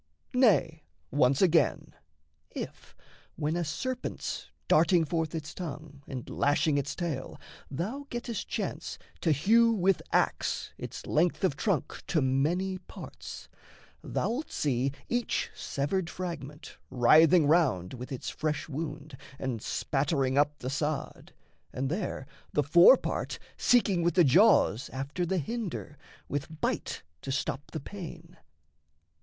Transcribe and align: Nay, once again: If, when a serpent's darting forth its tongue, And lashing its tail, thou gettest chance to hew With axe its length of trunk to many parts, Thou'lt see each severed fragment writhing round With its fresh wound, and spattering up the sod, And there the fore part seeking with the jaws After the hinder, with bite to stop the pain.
Nay, 0.33 0.81
once 1.11 1.43
again: 1.43 1.93
If, 2.49 2.95
when 3.35 3.55
a 3.55 3.63
serpent's 3.63 4.49
darting 4.67 5.05
forth 5.05 5.35
its 5.35 5.53
tongue, 5.53 6.01
And 6.07 6.27
lashing 6.27 6.79
its 6.79 6.95
tail, 6.95 7.39
thou 7.69 8.07
gettest 8.09 8.47
chance 8.47 8.97
to 9.19 9.31
hew 9.31 9.71
With 9.71 10.01
axe 10.11 10.71
its 10.75 11.05
length 11.05 11.43
of 11.43 11.55
trunk 11.55 12.03
to 12.07 12.19
many 12.19 12.79
parts, 12.79 13.47
Thou'lt 14.03 14.51
see 14.51 14.91
each 15.07 15.51
severed 15.53 16.09
fragment 16.09 16.79
writhing 16.89 17.45
round 17.45 17.93
With 17.93 18.11
its 18.11 18.27
fresh 18.27 18.67
wound, 18.67 19.15
and 19.37 19.61
spattering 19.61 20.35
up 20.35 20.57
the 20.57 20.71
sod, 20.71 21.31
And 21.71 21.91
there 21.91 22.25
the 22.53 22.63
fore 22.63 22.97
part 22.97 23.37
seeking 23.55 24.01
with 24.01 24.15
the 24.15 24.23
jaws 24.23 24.89
After 24.89 25.27
the 25.27 25.37
hinder, 25.37 25.95
with 26.27 26.59
bite 26.59 27.03
to 27.21 27.31
stop 27.31 27.69
the 27.69 27.79
pain. 27.79 28.35